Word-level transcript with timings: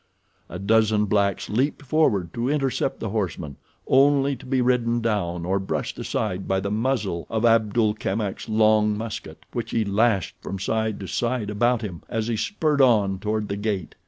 A 0.49 0.57
dozen 0.57 1.05
blacks 1.05 1.47
leaped 1.47 1.83
forward 1.83 2.33
to 2.33 2.49
intercept 2.49 2.99
the 2.99 3.09
horseman, 3.09 3.57
only 3.85 4.35
to 4.35 4.47
be 4.47 4.59
ridden 4.59 4.99
down 4.99 5.45
or 5.45 5.59
brushed 5.59 5.99
aside 5.99 6.47
by 6.47 6.59
the 6.59 6.71
muzzle 6.71 7.27
of 7.29 7.45
Abdul 7.45 7.93
Kamak's 7.93 8.49
long 8.49 8.97
musket, 8.97 9.45
which 9.53 9.69
he 9.69 9.85
lashed 9.85 10.33
from 10.41 10.57
side 10.57 10.99
to 11.01 11.07
side 11.07 11.51
about 11.51 11.83
him 11.83 12.01
as 12.09 12.25
he 12.29 12.35
spurred 12.35 12.81
on 12.81 13.19
toward 13.19 13.47
the 13.47 13.55
gate. 13.57 13.93